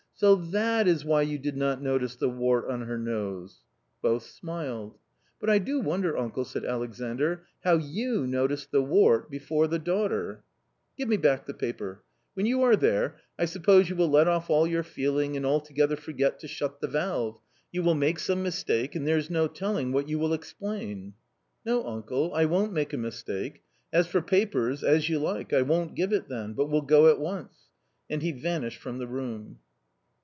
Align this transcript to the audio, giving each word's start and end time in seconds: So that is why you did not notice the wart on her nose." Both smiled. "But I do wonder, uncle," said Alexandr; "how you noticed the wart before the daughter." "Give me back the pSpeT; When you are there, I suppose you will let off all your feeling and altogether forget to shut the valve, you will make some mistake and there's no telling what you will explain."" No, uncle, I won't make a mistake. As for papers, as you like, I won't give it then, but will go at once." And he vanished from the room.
So 0.13 0.35
that 0.35 0.87
is 0.87 1.03
why 1.03 1.23
you 1.23 1.39
did 1.39 1.57
not 1.57 1.81
notice 1.81 2.15
the 2.15 2.29
wart 2.29 2.69
on 2.69 2.81
her 2.83 2.99
nose." 2.99 3.61
Both 4.03 4.21
smiled. 4.25 4.99
"But 5.39 5.49
I 5.49 5.57
do 5.57 5.79
wonder, 5.79 6.15
uncle," 6.15 6.45
said 6.45 6.63
Alexandr; 6.63 7.47
"how 7.63 7.77
you 7.77 8.27
noticed 8.27 8.69
the 8.69 8.83
wart 8.83 9.31
before 9.31 9.65
the 9.67 9.79
daughter." 9.79 10.43
"Give 10.95 11.07
me 11.09 11.17
back 11.17 11.47
the 11.47 11.55
pSpeT; 11.55 11.97
When 12.35 12.45
you 12.45 12.61
are 12.61 12.75
there, 12.75 13.15
I 13.39 13.45
suppose 13.45 13.89
you 13.89 13.95
will 13.95 14.09
let 14.11 14.27
off 14.27 14.47
all 14.51 14.67
your 14.67 14.83
feeling 14.83 15.35
and 15.35 15.43
altogether 15.43 15.95
forget 15.95 16.37
to 16.41 16.47
shut 16.47 16.81
the 16.81 16.87
valve, 16.87 17.39
you 17.71 17.81
will 17.81 17.95
make 17.95 18.19
some 18.19 18.43
mistake 18.43 18.93
and 18.93 19.07
there's 19.07 19.31
no 19.31 19.47
telling 19.47 19.91
what 19.91 20.07
you 20.07 20.19
will 20.19 20.33
explain."" 20.33 21.15
No, 21.65 21.83
uncle, 21.87 22.31
I 22.35 22.45
won't 22.45 22.73
make 22.73 22.93
a 22.93 22.97
mistake. 22.97 23.63
As 23.91 24.05
for 24.05 24.21
papers, 24.21 24.83
as 24.83 25.09
you 25.09 25.17
like, 25.17 25.51
I 25.51 25.63
won't 25.63 25.95
give 25.95 26.13
it 26.13 26.29
then, 26.29 26.53
but 26.53 26.69
will 26.69 26.83
go 26.83 27.09
at 27.09 27.19
once." 27.19 27.55
And 28.07 28.21
he 28.21 28.31
vanished 28.31 28.77
from 28.79 28.99
the 28.99 29.07
room. 29.07 29.57